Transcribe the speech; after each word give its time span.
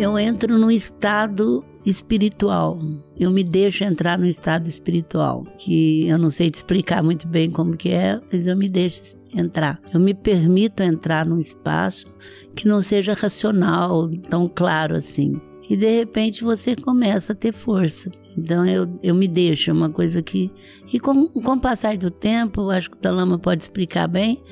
eu 0.00 0.18
entro 0.18 0.58
num 0.58 0.70
estado 0.70 1.62
espiritual. 1.84 2.78
Eu 3.18 3.30
me 3.30 3.44
deixo 3.44 3.84
entrar 3.84 4.18
no 4.18 4.26
estado 4.26 4.66
espiritual, 4.66 5.44
que 5.58 6.08
eu 6.08 6.16
não 6.16 6.30
sei 6.30 6.48
te 6.48 6.54
explicar 6.54 7.02
muito 7.02 7.28
bem 7.28 7.50
como 7.50 7.76
que 7.76 7.90
é, 7.90 8.18
mas 8.32 8.46
eu 8.46 8.56
me 8.56 8.68
deixo 8.68 9.18
entrar. 9.34 9.78
Eu 9.92 10.00
me 10.00 10.14
permito 10.14 10.82
entrar 10.82 11.26
num 11.26 11.38
espaço 11.38 12.06
que 12.56 12.66
não 12.66 12.80
seja 12.80 13.12
racional, 13.12 14.08
tão 14.30 14.48
claro 14.48 14.96
assim. 14.96 15.38
E 15.68 15.76
de 15.76 15.98
repente 15.98 16.42
você 16.42 16.74
começa 16.74 17.32
a 17.32 17.36
ter 17.36 17.52
força. 17.52 18.10
Então 18.36 18.66
eu, 18.66 18.88
eu 19.02 19.14
me 19.14 19.28
deixo, 19.28 19.70
é 19.70 19.72
uma 19.74 19.90
coisa 19.90 20.22
que. 20.22 20.50
E 20.90 20.98
com, 20.98 21.28
com 21.28 21.52
o 21.52 21.60
passar 21.60 21.96
do 21.96 22.10
tempo, 22.10 22.70
acho 22.70 22.90
que 22.90 22.96
o 22.96 23.00
Dalama 23.00 23.38
pode 23.38 23.62
explicar 23.62 24.08
bem, 24.08 24.42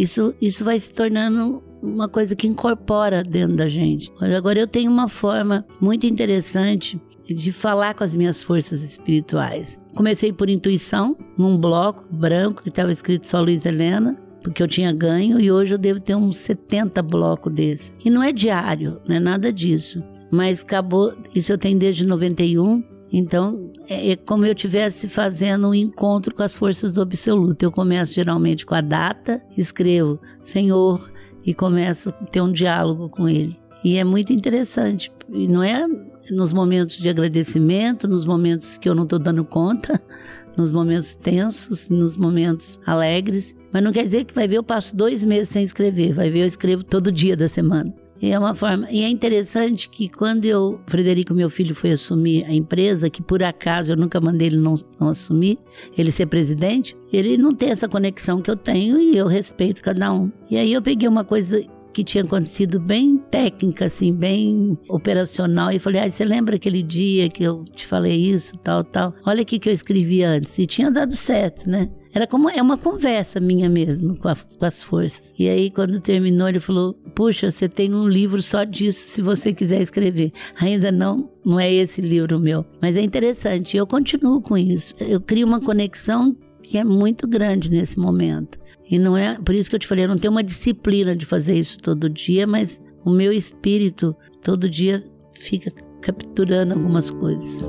isso, 0.00 0.34
isso 0.40 0.64
vai 0.64 0.78
se 0.78 0.92
tornando 0.92 1.62
uma 1.82 2.08
coisa 2.08 2.34
que 2.34 2.46
incorpora 2.46 3.22
dentro 3.22 3.56
da 3.56 3.68
gente. 3.68 4.10
Agora 4.36 4.58
eu 4.58 4.66
tenho 4.66 4.90
uma 4.90 5.08
forma 5.08 5.66
muito 5.78 6.06
interessante 6.06 6.98
de 7.28 7.52
falar 7.52 7.94
com 7.94 8.02
as 8.02 8.14
minhas 8.14 8.42
forças 8.42 8.82
espirituais. 8.82 9.78
Comecei 9.94 10.32
por 10.32 10.48
intuição, 10.48 11.16
num 11.36 11.58
bloco 11.58 12.08
branco 12.10 12.62
que 12.62 12.70
estava 12.70 12.90
escrito 12.90 13.28
só 13.28 13.42
Luiz 13.42 13.66
Helena, 13.66 14.18
porque 14.42 14.62
eu 14.62 14.68
tinha 14.68 14.90
ganho 14.90 15.38
e 15.38 15.52
hoje 15.52 15.74
eu 15.74 15.78
devo 15.78 16.00
ter 16.00 16.14
uns 16.14 16.36
70 16.36 17.02
blocos 17.02 17.52
desse. 17.52 17.92
E 18.02 18.08
não 18.08 18.22
é 18.22 18.32
diário, 18.32 19.00
não 19.06 19.16
é 19.16 19.20
nada 19.20 19.52
disso. 19.52 20.02
Mas 20.30 20.62
acabou, 20.62 21.12
isso 21.34 21.52
eu 21.52 21.58
tenho 21.58 21.78
desde 21.78 22.06
91, 22.06 22.82
então, 23.12 23.72
é, 23.88 24.12
é 24.12 24.16
como 24.16 24.46
eu 24.46 24.52
estivesse 24.52 25.08
fazendo 25.08 25.68
um 25.68 25.74
encontro 25.74 26.34
com 26.34 26.42
as 26.42 26.54
forças 26.54 26.92
do 26.92 27.02
absoluto. 27.02 27.62
Eu 27.62 27.72
começo 27.72 28.14
geralmente 28.14 28.64
com 28.64 28.74
a 28.74 28.80
data, 28.80 29.42
escrevo 29.56 30.20
Senhor 30.42 31.10
e 31.44 31.52
começo 31.52 32.10
a 32.10 32.12
ter 32.12 32.40
um 32.40 32.52
diálogo 32.52 33.08
com 33.08 33.28
ele. 33.28 33.58
E 33.82 33.96
é 33.96 34.04
muito 34.04 34.32
interessante. 34.32 35.10
E 35.32 35.48
não 35.48 35.62
é 35.62 35.86
nos 36.30 36.52
momentos 36.52 36.98
de 36.98 37.08
agradecimento, 37.08 38.06
nos 38.06 38.24
momentos 38.24 38.78
que 38.78 38.88
eu 38.88 38.94
não 38.94 39.04
estou 39.04 39.18
dando 39.18 39.44
conta, 39.44 40.00
nos 40.56 40.70
momentos 40.70 41.14
tensos, 41.14 41.88
nos 41.88 42.16
momentos 42.16 42.80
alegres. 42.86 43.56
Mas 43.72 43.82
não 43.82 43.92
quer 43.92 44.04
dizer 44.04 44.24
que 44.24 44.34
vai 44.34 44.46
ver 44.46 44.58
eu 44.58 44.62
passo 44.62 44.94
dois 44.94 45.24
meses 45.24 45.48
sem 45.48 45.64
escrever. 45.64 46.12
Vai 46.12 46.30
ver 46.30 46.40
eu 46.40 46.46
escrevo 46.46 46.84
todo 46.84 47.10
dia 47.10 47.36
da 47.36 47.48
semana. 47.48 47.92
E 48.20 48.30
é 48.30 48.38
uma 48.38 48.54
forma. 48.54 48.86
E 48.90 49.02
é 49.02 49.08
interessante 49.08 49.88
que 49.88 50.08
quando 50.08 50.44
eu, 50.44 50.80
Frederico, 50.86 51.32
meu 51.32 51.48
filho, 51.48 51.74
foi 51.74 51.92
assumir 51.92 52.44
a 52.44 52.52
empresa, 52.52 53.08
que 53.08 53.22
por 53.22 53.42
acaso 53.42 53.92
eu 53.92 53.96
nunca 53.96 54.20
mandei 54.20 54.48
ele 54.48 54.58
não, 54.58 54.74
não 54.98 55.08
assumir, 55.08 55.58
ele 55.96 56.12
ser 56.12 56.26
presidente, 56.26 56.96
ele 57.12 57.38
não 57.38 57.50
tem 57.50 57.70
essa 57.70 57.88
conexão 57.88 58.42
que 58.42 58.50
eu 58.50 58.56
tenho 58.56 59.00
e 59.00 59.16
eu 59.16 59.26
respeito 59.26 59.80
cada 59.80 60.12
um. 60.12 60.30
E 60.50 60.56
aí 60.56 60.72
eu 60.72 60.82
peguei 60.82 61.08
uma 61.08 61.24
coisa 61.24 61.64
que 61.92 62.04
tinha 62.04 62.24
acontecido 62.24 62.78
bem 62.78 63.16
técnica, 63.16 63.86
assim, 63.86 64.12
bem 64.12 64.78
operacional. 64.88 65.72
E 65.72 65.78
falei, 65.78 66.02
ah, 66.02 66.10
você 66.10 66.24
lembra 66.24 66.56
aquele 66.56 66.82
dia 66.82 67.28
que 67.28 67.42
eu 67.42 67.64
te 67.64 67.86
falei 67.86 68.16
isso, 68.16 68.56
tal, 68.58 68.84
tal? 68.84 69.14
Olha 69.24 69.42
aqui 69.42 69.58
que 69.58 69.68
eu 69.68 69.72
escrevi 69.72 70.22
antes. 70.22 70.58
E 70.58 70.66
tinha 70.66 70.90
dado 70.90 71.16
certo, 71.16 71.68
né? 71.68 71.90
Era 72.12 72.26
como 72.26 72.50
é 72.50 72.60
uma 72.60 72.76
conversa 72.76 73.38
minha 73.38 73.68
mesmo 73.68 74.16
com, 74.18 74.28
a, 74.28 74.34
com, 74.34 74.64
as 74.64 74.82
forças. 74.82 75.32
E 75.38 75.48
aí, 75.48 75.70
quando 75.70 76.00
terminou, 76.00 76.48
ele 76.48 76.58
falou: 76.58 76.98
Puxa, 77.14 77.50
você 77.50 77.68
tem 77.68 77.94
um 77.94 78.06
livro 78.06 78.40
só 78.40 78.64
disso 78.64 79.08
se 79.08 79.22
você 79.22 79.52
quiser 79.52 79.80
escrever. 79.80 80.32
Ainda 80.60 80.90
não, 80.90 81.30
não 81.44 81.58
é 81.58 81.72
esse 81.72 82.00
livro 82.00 82.38
meu. 82.38 82.64
Mas 82.80 82.96
é 82.96 83.02
interessante, 83.02 83.76
eu 83.76 83.86
continuo 83.86 84.40
com 84.40 84.56
isso. 84.56 84.94
Eu 85.00 85.20
crio 85.20 85.46
uma 85.46 85.60
conexão 85.60 86.36
que 86.62 86.78
é 86.78 86.84
muito 86.84 87.26
grande 87.26 87.70
nesse 87.70 87.98
momento. 87.98 88.58
E 88.90 88.98
não 88.98 89.16
é 89.16 89.38
por 89.38 89.54
isso 89.54 89.70
que 89.70 89.76
eu 89.76 89.80
te 89.80 89.86
falei, 89.86 90.04
eu 90.04 90.08
não 90.08 90.16
tenho 90.16 90.32
uma 90.32 90.42
disciplina 90.42 91.14
de 91.14 91.24
fazer 91.24 91.56
isso 91.56 91.78
todo 91.78 92.08
dia, 92.08 92.46
mas 92.46 92.80
o 93.04 93.10
meu 93.10 93.32
espírito 93.32 94.14
todo 94.42 94.68
dia 94.68 95.04
fica 95.34 95.70
capturando 96.00 96.74
algumas 96.74 97.10
coisas. 97.10 97.68